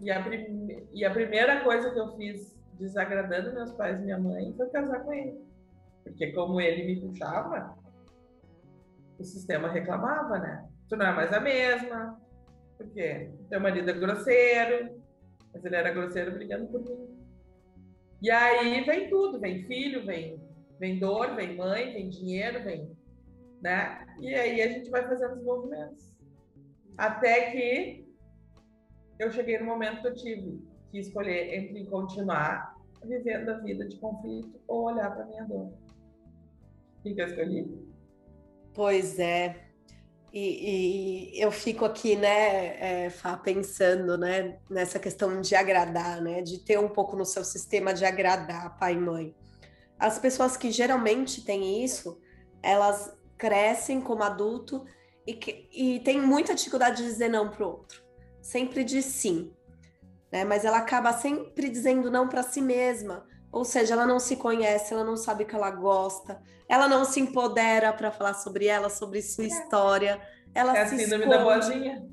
[0.01, 0.89] E a, prim...
[0.93, 5.05] e a primeira coisa que eu fiz desagradando meus pais e minha mãe foi casar
[5.05, 5.41] com ele.
[6.03, 7.77] Porque como ele me puxava,
[9.19, 10.72] o sistema reclamava, né?
[10.93, 12.21] Tu não é mais a mesma,
[12.77, 15.03] porque teu marido é grosseiro,
[15.51, 17.17] mas ele era grosseiro brigando por mim.
[18.21, 20.39] E aí vem tudo, vem filho, vem,
[20.79, 22.95] vem dor, vem mãe, vem dinheiro, vem,
[23.63, 24.05] né?
[24.21, 26.15] E aí a gente vai fazendo os movimentos.
[26.99, 28.07] Até que
[29.19, 33.97] eu cheguei no momento que eu tive que escolher entre continuar vivendo a vida de
[33.97, 35.73] conflito ou olhar para minha dor.
[36.99, 37.89] O que, eu escolhi?
[38.75, 39.72] Pois é.
[40.33, 46.41] E, e, eu fico aqui, né, é, Fá, pensando, né, nessa questão de agradar, né,
[46.41, 49.35] de ter um pouco no seu sistema de agradar pai e mãe.
[49.99, 52.19] As pessoas que geralmente têm isso,
[52.63, 54.85] elas crescem como adulto
[55.27, 58.03] e, que, e tem muita dificuldade de dizer não para o outro.
[58.41, 59.53] Sempre diz sim,
[60.33, 60.45] né?
[60.45, 63.27] Mas ela acaba sempre dizendo não para si mesma.
[63.53, 67.05] Ou seja, ela não se conhece, ela não sabe o que ela gosta, ela não
[67.05, 69.49] se empodera para falar sobre ela, sobre sua é.
[69.49, 70.23] história.
[70.55, 72.09] Ela é a síndrome da boazinha.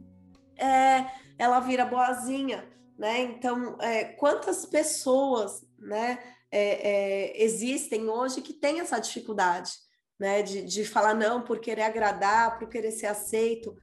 [0.57, 1.05] É,
[1.37, 3.21] ela vira boazinha, né?
[3.21, 6.19] Então, é, quantas pessoas, né,
[6.51, 9.71] é, é, existem hoje que têm essa dificuldade,
[10.19, 13.73] né, de, de falar não por querer agradar, por querer ser aceito,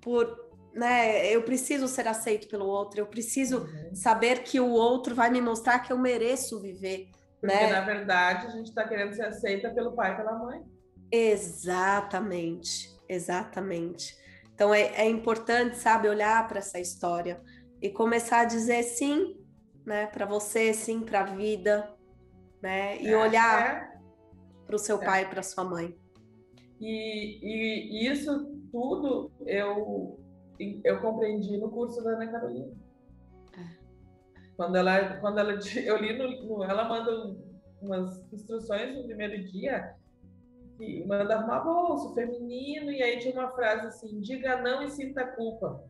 [0.00, 0.43] por
[0.74, 3.94] né, eu preciso ser aceito pelo outro, eu preciso uhum.
[3.94, 7.08] saber que o outro vai me mostrar que eu mereço viver.
[7.40, 7.70] Porque, né?
[7.70, 10.62] na verdade, a gente está querendo ser aceita pelo pai e pela mãe.
[11.12, 14.16] Exatamente, exatamente.
[14.54, 17.40] Então é, é importante, sabe, olhar para essa história
[17.80, 19.36] e começar a dizer sim,
[19.84, 21.92] né, para você, sim para a vida,
[22.62, 23.98] né, e é, olhar é.
[24.66, 25.04] para o seu é.
[25.04, 25.94] pai e para sua mãe.
[26.80, 30.18] E, e, isso tudo eu
[30.58, 32.72] eu compreendi no curso da Ana Carolina.
[33.56, 33.76] É.
[34.56, 35.52] Quando ela, quando ela,
[35.84, 37.36] eu li no, no ela manda
[37.80, 39.94] umas instruções no primeiro dia
[40.76, 45.26] que manda arrumar bolso feminino e aí tinha uma frase assim: diga não e sinta
[45.26, 45.82] culpa.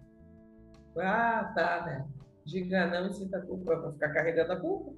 [0.99, 2.09] Ah, tá, né?
[2.45, 4.93] Diga não e sinta culpa para ficar carregando a culpa.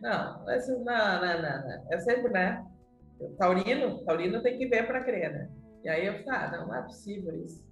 [0.00, 1.92] Não, é assim, não, não, não, não.
[1.92, 2.64] É sempre, né?
[3.38, 5.50] Taurino, Taurino tem que ver para crer, né?
[5.82, 7.64] E aí eu falei, ah, não, não é possível isso.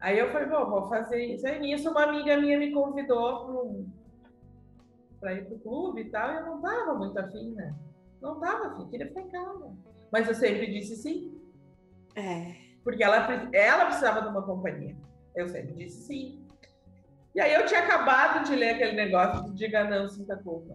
[0.00, 1.46] Aí eu falei, bom, vou fazer isso.
[1.46, 3.86] Aí nisso uma amiga minha me convidou
[5.20, 7.74] para ir pro clube e tal, e eu não tava muito afim, né?
[8.20, 9.72] Não tava afim, queria ficar em casa.
[10.12, 11.40] Mas eu sempre disse sim.
[12.14, 12.54] É.
[12.84, 13.16] Porque ela,
[13.52, 14.96] ela precisava de uma companhia.
[15.34, 16.46] Eu sempre disse sim.
[17.34, 20.74] E aí eu tinha acabado de ler aquele negócio de diga não, sinta culpa.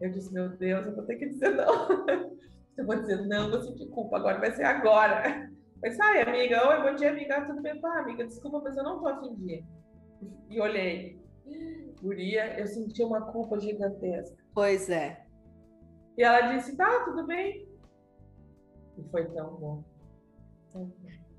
[0.00, 1.88] Eu disse, meu Deus, eu vou ter que dizer não.
[2.78, 5.50] eu vou dizer não, vou sentir culpa, agora vai ser agora.
[5.80, 7.80] Mas, ai, amiga, oi, bom dia, amiga, tudo bem?
[7.80, 9.64] Pá, amiga, desculpa, mas eu não tô afim de ir.
[10.50, 11.20] E olhei.
[12.02, 14.36] Guria, eu senti uma culpa gigantesca.
[14.52, 15.24] Pois é.
[16.16, 17.68] E ela disse, tá, tudo bem.
[18.96, 19.84] E foi tão bom.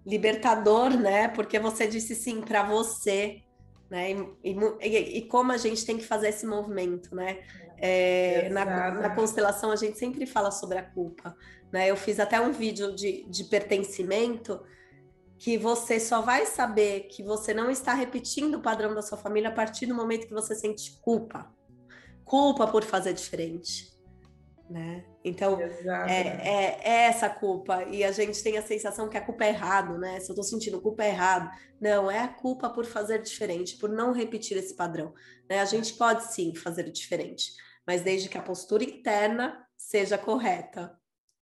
[0.06, 1.28] Libertador, né?
[1.28, 3.42] Porque você disse sim para você,
[3.90, 4.12] né?
[4.44, 7.40] E, e, e, como a gente tem que fazer esse movimento, né?
[7.78, 11.36] É, na, na, constelação a gente sempre fala sobre a culpa,
[11.72, 11.90] né?
[11.90, 14.62] Eu fiz até um vídeo de, de pertencimento
[15.38, 19.50] que você só vai saber que você não está repetindo o padrão da sua família
[19.50, 21.50] a partir do momento que você sente culpa.
[22.26, 23.90] Culpa por fazer diferente.
[24.70, 25.04] Né?
[25.26, 27.84] Então, é, é, é, essa culpa.
[27.86, 30.20] E a gente tem a sensação que a culpa é errado, né?
[30.20, 31.50] Se eu tô sentindo culpa é errado.
[31.82, 35.14] Não, é a culpa por fazer diferente, por não repetir esse padrão.
[35.50, 35.60] Né?
[35.60, 37.54] A gente pode sim fazer diferente,
[37.86, 40.96] mas desde que a postura interna seja correta.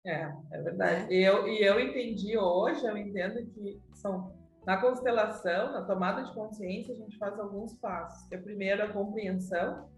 [0.05, 1.13] É, é verdade.
[1.13, 1.17] É.
[1.17, 4.33] E, eu, e eu entendi hoje, eu entendo que são
[4.65, 8.27] na constelação, na tomada de consciência, a gente faz alguns passos.
[8.27, 9.89] Que é primeiro a compreensão,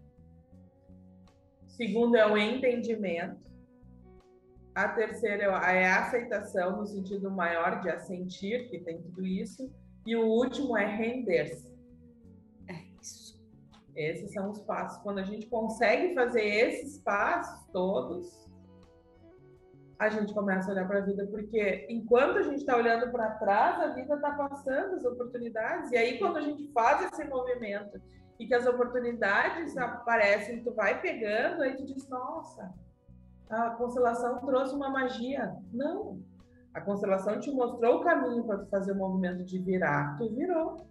[1.76, 3.46] segundo é o entendimento,
[4.74, 9.70] a terceira é a aceitação no sentido maior de assentir que tem tudo isso,
[10.06, 11.74] e o último é render-se.
[12.68, 13.40] É isso.
[13.94, 15.02] Esses são os passos.
[15.02, 18.46] Quando a gente consegue fazer esses passos todos,
[19.98, 23.30] a gente começa a olhar para a vida, porque enquanto a gente está olhando para
[23.36, 25.90] trás, a vida está passando as oportunidades.
[25.90, 27.98] E aí, quando a gente faz esse movimento
[28.38, 32.72] e que as oportunidades aparecem, tu vai pegando, aí tu diz: Nossa,
[33.48, 35.56] a constelação trouxe uma magia.
[35.72, 36.20] Não.
[36.74, 40.16] A constelação te mostrou o caminho para tu fazer o movimento de virar.
[40.18, 40.86] Tu virou.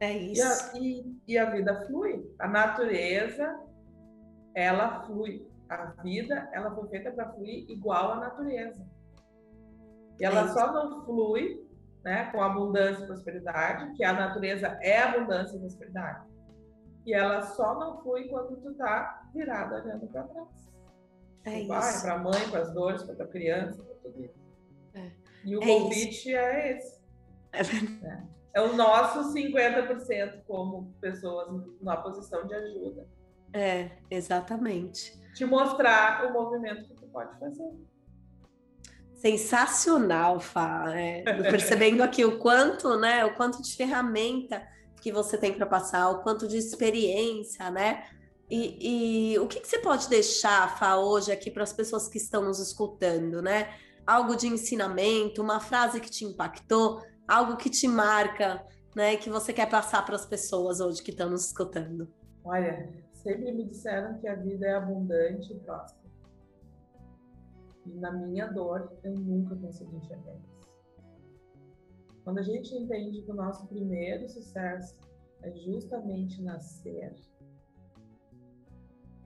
[0.00, 0.76] É isso.
[0.76, 2.28] E a, e, e a vida flui.
[2.38, 3.60] A natureza,
[4.54, 8.84] ela flui a vida ela foi feita para fluir igual à natureza.
[10.18, 11.64] E ela é só não flui
[12.02, 16.26] né, com abundância e prosperidade, que a natureza é abundância e prosperidade.
[17.06, 20.48] E ela só não flui quando tu tá virado olhando para trás.
[21.44, 24.38] É pai, para a mãe, para as dores, para a criança, para tudo isso.
[24.94, 25.10] É.
[25.44, 26.36] E o é convite isso.
[26.36, 27.00] é esse.
[27.52, 27.60] É,
[28.06, 28.22] é.
[28.54, 31.48] é o nosso 50% como pessoas
[31.80, 33.08] na posição de ajuda.
[33.52, 37.72] É, exatamente te mostrar o movimento que tu pode fazer.
[39.14, 40.84] Sensacional, Fá.
[40.94, 43.24] É, percebendo aqui o quanto, né?
[43.24, 44.62] O quanto de ferramenta
[45.00, 48.04] que você tem para passar, o quanto de experiência, né?
[48.50, 52.18] E, e o que, que, você pode deixar, Fá, hoje aqui para as pessoas que
[52.18, 53.68] estão nos escutando, né?
[54.10, 59.16] algo de ensinamento, uma frase que te impactou, algo que te marca, né?
[59.16, 62.08] Que você quer passar para as pessoas hoje que estão nos escutando.
[62.44, 66.10] Olha, sempre me disseram que a vida é abundante e próspera.
[67.86, 70.34] E na minha dor, eu nunca consegui enxergar.
[72.30, 74.96] Quando a gente entende que o nosso primeiro sucesso
[75.42, 77.12] é justamente nascer,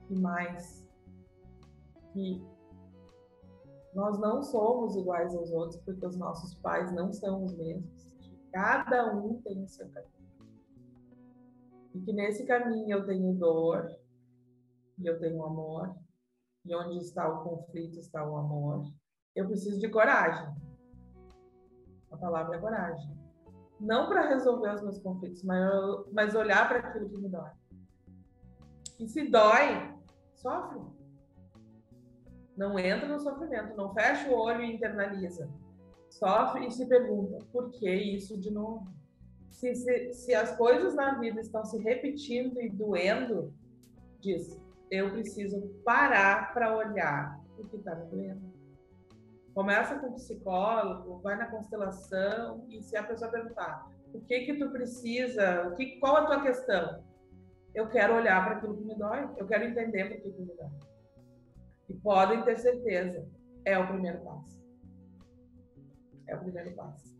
[0.09, 0.83] e mais,
[2.11, 2.43] que
[3.93, 8.11] nós não somos iguais aos outros, porque os nossos pais não são os mesmos.
[8.51, 10.49] Cada um tem o seu caminho.
[11.93, 13.87] E que nesse caminho eu tenho dor,
[14.97, 15.95] e eu tenho amor,
[16.65, 18.91] e onde está o conflito está o amor.
[19.35, 20.64] Eu preciso de coragem.
[22.11, 23.17] A palavra é coragem.
[23.79, 25.69] Não para resolver os meus conflitos, mas,
[26.11, 27.49] mas olhar para aquilo que me dói.
[28.99, 29.93] E se dói,
[30.33, 30.79] sofre.
[32.55, 35.49] Não entra no sofrimento, não fecha o olho e internaliza.
[36.09, 38.87] Sofre e se pergunta: por que isso de novo?
[39.49, 43.53] Se, se, se as coisas na vida estão se repetindo e doendo,
[44.21, 44.57] diz:
[44.89, 48.54] eu preciso parar para olhar o que está me doendo.
[49.55, 54.55] Começa com o psicólogo, vai na constelação e se a pessoa perguntar o que que
[54.55, 57.01] tu precisa, o que, qual a tua questão,
[57.73, 60.69] eu quero olhar para aquilo que me dói, eu quero entender por que, me dói.
[61.87, 63.25] E podem ter certeza,
[63.63, 64.61] é o primeiro passo.
[66.27, 67.15] É o primeiro passo.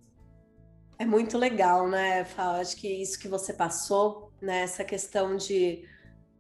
[1.00, 2.60] É muito legal, né, Fá?
[2.60, 5.88] Acho que isso que você passou, né, essa questão de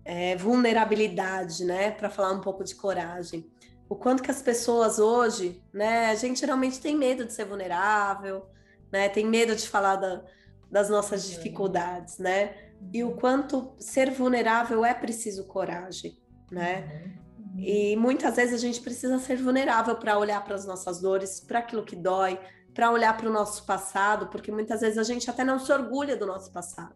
[0.03, 3.49] é, vulnerabilidade, né, para falar um pouco de coragem.
[3.88, 8.48] O quanto que as pessoas hoje, né, a gente geralmente tem medo de ser vulnerável,
[8.91, 10.24] né, tem medo de falar da,
[10.71, 12.56] das nossas dificuldades, né,
[12.91, 16.19] e o quanto ser vulnerável é preciso coragem,
[16.52, 17.13] né.
[17.38, 17.60] Uhum.
[17.60, 21.60] E muitas vezes a gente precisa ser vulnerável para olhar para as nossas dores, para
[21.60, 22.39] aquilo que dói,
[22.74, 26.17] para olhar para o nosso passado, porque muitas vezes a gente até não se orgulha
[26.17, 26.93] do nosso passado,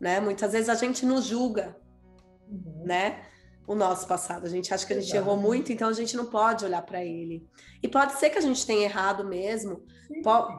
[0.00, 0.18] né?
[0.18, 1.76] Muitas vezes a gente nos julga,
[2.48, 2.84] uhum.
[2.86, 3.22] né?
[3.68, 4.46] O nosso passado.
[4.46, 5.22] A gente acha que a gente Exato.
[5.22, 7.46] errou muito, então a gente não pode olhar para ele.
[7.82, 9.84] E pode ser que a gente tenha errado mesmo,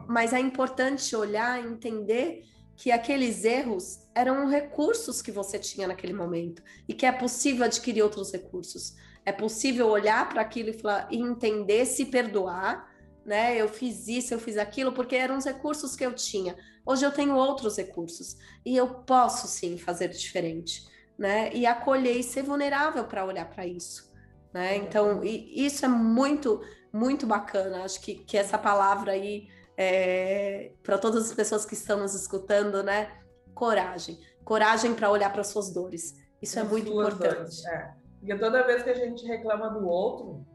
[0.07, 2.43] mas é importante olhar e entender
[2.75, 8.03] que aqueles erros eram recursos que você tinha naquele momento e que é possível adquirir
[8.03, 8.95] outros recursos.
[9.25, 12.89] É possível olhar para aquilo e, falar, e entender, se perdoar,
[13.25, 13.59] né?
[13.59, 16.55] Eu fiz isso, eu fiz aquilo, porque eram os recursos que eu tinha.
[16.85, 20.87] Hoje eu tenho outros recursos e eu posso sim fazer diferente
[21.19, 21.51] né?
[21.53, 24.09] E acolher e ser vulnerável para olhar para isso,
[24.53, 24.77] né?
[24.77, 26.61] Então, isso é muito,
[26.93, 27.83] muito bacana.
[27.83, 32.81] Acho que, que essa palavra aí, é, para todas as pessoas que estão nos escutando,
[32.81, 33.11] né?
[33.53, 34.17] Coragem.
[34.45, 36.15] Coragem para olhar para suas dores.
[36.41, 37.67] Isso é é muito importante.
[37.67, 37.93] É.
[38.17, 40.45] Porque toda vez que a gente reclama do outro,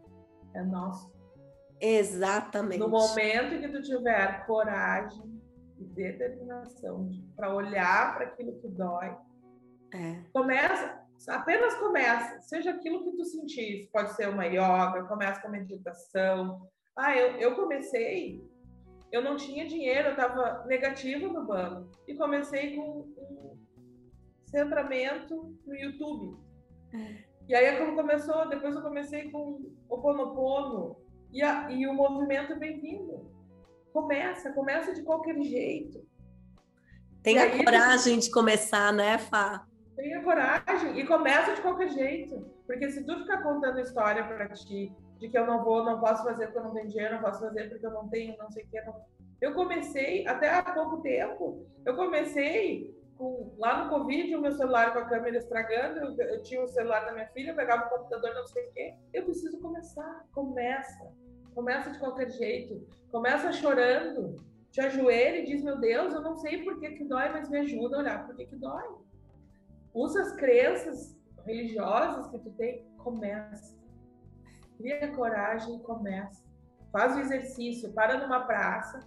[0.55, 1.13] é nosso.
[1.79, 2.79] Exatamente.
[2.79, 5.43] No momento que tu tiver coragem
[5.79, 9.15] e determinação para olhar para aquilo que dói,
[9.95, 10.25] é.
[10.33, 16.69] Começa, apenas começa, seja aquilo que tu sentir, pode ser uma yoga, começa com meditação.
[16.97, 18.45] Ah, eu, eu comecei,
[19.13, 23.59] eu não tinha dinheiro, eu estava negativa no banco e comecei com um
[24.47, 26.37] centramento no YouTube.
[26.93, 27.25] É.
[27.49, 30.97] E aí como começou, depois eu comecei com o Ponopono
[31.33, 33.33] e, a, e o movimento vem vindo.
[33.93, 36.05] Começa, começa de qualquer jeito.
[37.23, 39.65] Tenha coragem de começar, né, Fá?
[39.97, 42.45] Tenha coragem e começa de qualquer jeito.
[42.67, 46.25] Porque se tu ficar contando história para ti de que eu não vou, não posso
[46.25, 48.65] fazer porque eu não tenho dinheiro, não posso fazer porque eu não tenho, não sei
[48.65, 48.81] o que.
[48.81, 49.01] Não...
[49.41, 54.93] Eu comecei, até há pouco tempo, eu comecei com, lá no Covid, o meu celular
[54.93, 57.91] com a câmera estragando, eu, eu tinha o celular da minha filha, eu pegava o
[57.91, 58.95] computador, não sei o quê.
[59.13, 60.25] Eu preciso começar.
[60.33, 61.13] Começa.
[61.55, 62.85] Começa de qualquer jeito.
[63.13, 64.35] Começa chorando.
[64.73, 67.59] Te ajoelha e diz, meu Deus, eu não sei por que, que dói, mas me
[67.59, 69.05] ajuda a olhar por que, que dói
[69.95, 73.79] usa as crenças religiosas que tu tem, começa.
[74.77, 76.45] Cria coragem e começa.
[76.91, 79.01] Faz o exercício, para numa praça,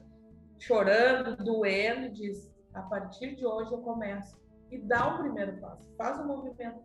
[0.60, 4.38] chorando, doendo, diz: a partir de hoje eu começo.
[4.72, 6.82] E dá o primeiro passo, faz o movimento.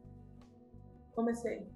[1.15, 1.67] Comecei.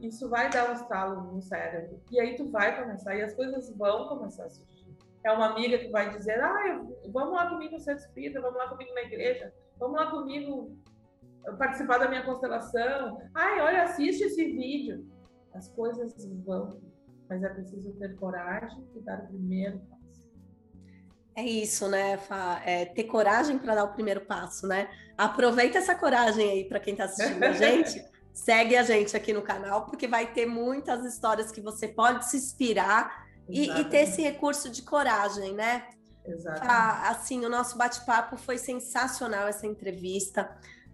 [0.00, 2.00] Isso vai dar um estalo no cérebro.
[2.10, 4.96] E aí tu vai começar, e as coisas vão começar a surgir.
[5.24, 8.68] É uma amiga que vai dizer: ah, vamos lá comigo no centro espírita, vamos lá
[8.68, 10.78] comigo na igreja, vamos lá comigo
[11.58, 13.20] participar da minha constelação.
[13.34, 15.06] Ai, olha, assiste esse vídeo.
[15.54, 16.14] As coisas
[16.44, 16.80] vão,
[17.28, 20.30] mas é preciso ter coragem e dar o primeiro passo.
[21.34, 22.60] É isso, né, Fá?
[22.64, 24.88] É ter coragem para dar o primeiro passo, né?
[25.16, 28.04] Aproveita essa coragem aí para quem está assistindo a gente.
[28.32, 32.36] Segue a gente aqui no canal, porque vai ter muitas histórias que você pode se
[32.36, 35.88] inspirar E, e, ter esse recurso de coragem, né?
[36.24, 37.08] Exatamente.
[37.08, 40.48] assim, o nosso bate-papo foi sensacional essa entrevista.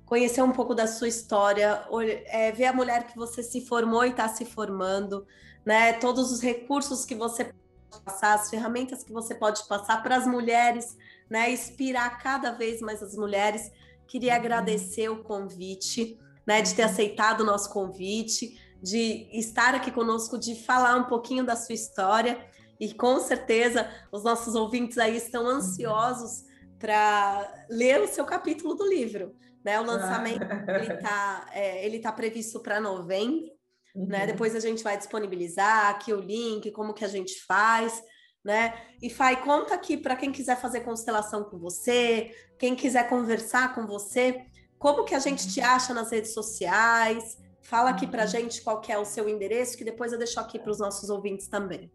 [0.07, 1.85] Conhecer um pouco da sua história,
[2.27, 5.27] é, ver a mulher que você se formou e está se formando,
[5.65, 5.95] né?
[5.95, 10.25] Todos os recursos que você pode passar, as ferramentas que você pode passar para as
[10.25, 10.97] mulheres,
[11.29, 11.51] né?
[11.51, 13.73] Inspirar cada vez mais as mulheres.
[14.07, 14.39] Queria uhum.
[14.39, 16.63] agradecer o convite, né?
[16.63, 21.57] De ter aceitado o nosso convite, de estar aqui conosco, de falar um pouquinho da
[21.57, 22.39] sua história.
[22.79, 25.57] E com certeza os nossos ouvintes aí estão uhum.
[25.57, 26.45] ansiosos
[26.79, 29.35] para ler o seu capítulo do livro.
[29.67, 29.81] Né?
[29.81, 33.47] O lançamento ele está é, ele tá previsto para novembro.
[33.47, 33.51] Né?
[33.97, 34.07] Uhum.
[34.07, 34.27] Né?
[34.29, 38.01] Depois a gente vai disponibilizar aqui o link, como que a gente faz.
[38.45, 38.73] Né?
[39.03, 43.89] E Fai, conta aqui para quem quiser fazer constelação com você, quem quiser conversar com
[43.89, 44.41] você,
[44.79, 47.37] como que a gente te acha nas redes sociais?
[47.61, 48.31] Fala aqui para a uhum.
[48.31, 51.49] gente qual é o seu endereço, que depois eu deixo aqui para os nossos ouvintes
[51.49, 51.91] também.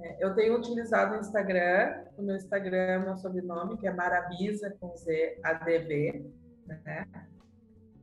[0.00, 4.96] É, eu tenho utilizado o Instagram, o meu Instagram, meu sobrenome, que é Marabisa, com
[4.96, 7.06] Z, ADB, né?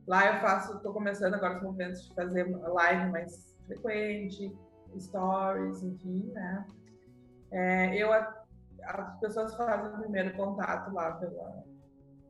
[0.06, 4.56] Lá eu faço, estou começando agora os movimentos de fazer live mais frequente,
[4.98, 6.66] stories, enfim, né?
[7.52, 11.64] É, eu, as pessoas fazem o primeiro contato lá pela,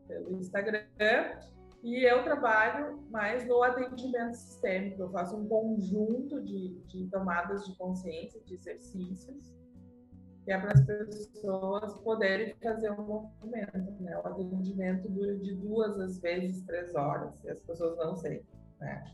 [0.06, 0.84] pelo Instagram
[1.82, 5.02] e eu trabalho mais no atendimento sistêmico.
[5.02, 9.54] Eu faço um conjunto de, de tomadas de consciência, de exercícios,
[10.50, 14.02] que é para as pessoas poderem fazer um movimento.
[14.02, 14.18] Né?
[14.18, 18.44] O atendimento dura de duas às vezes três horas, e as pessoas não sei.
[18.80, 19.04] Né?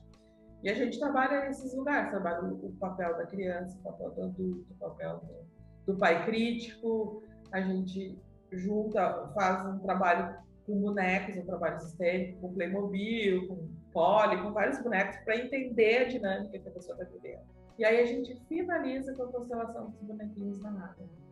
[0.62, 4.66] E a gente trabalha nesses lugares, trabalha o papel da criança, o papel do adulto,
[4.70, 7.22] o papel do, do pai crítico,
[7.53, 8.18] a gente
[8.53, 14.82] junta, faz um trabalho com bonecos, um trabalho sistêmico, com Playmobil, com Poli, com vários
[14.82, 17.45] bonecos, para entender a dinâmica que a pessoa está vivendo.
[17.78, 21.26] E aí a gente finaliza com a constelação dos bonequinhos na nada.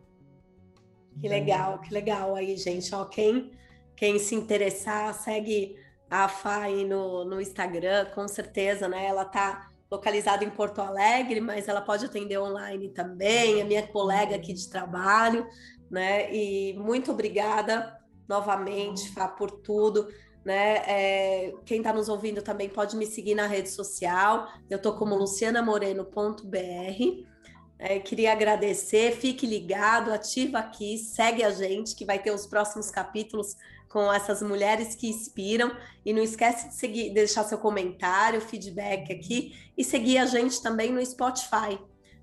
[1.21, 2.95] Que legal, que legal aí, gente.
[2.95, 3.53] Ó, quem,
[3.97, 5.77] quem se interessar, segue
[6.11, 9.07] a Fai no, no Instagram, com certeza, né?
[9.07, 14.37] Ela tá localizada em Porto Alegre, mas ela pode atender online também, é minha colega
[14.37, 15.47] aqui de trabalho,
[15.91, 16.33] né?
[16.35, 17.97] E muito obrigada
[18.29, 20.09] novamente, Fá, por tudo.
[20.45, 20.77] Né?
[20.87, 24.49] É, quem está nos ouvindo também pode me seguir na rede social.
[24.69, 27.34] Eu estou como lucianamoreno.br.
[27.79, 32.91] É, queria agradecer, fique ligado, ativa aqui, segue a gente, que vai ter os próximos
[32.91, 33.57] capítulos
[33.89, 35.77] com essas mulheres que inspiram.
[36.05, 40.93] E não esquece de seguir, deixar seu comentário, feedback aqui e seguir a gente também
[40.93, 41.79] no Spotify,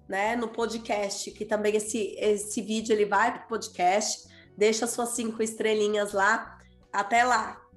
[0.08, 0.36] né?
[0.36, 4.28] No podcast, que também esse, esse vídeo ele vai para o podcast.
[4.58, 6.60] Deixa suas cinco estrelinhas lá.
[6.92, 7.71] Até lá!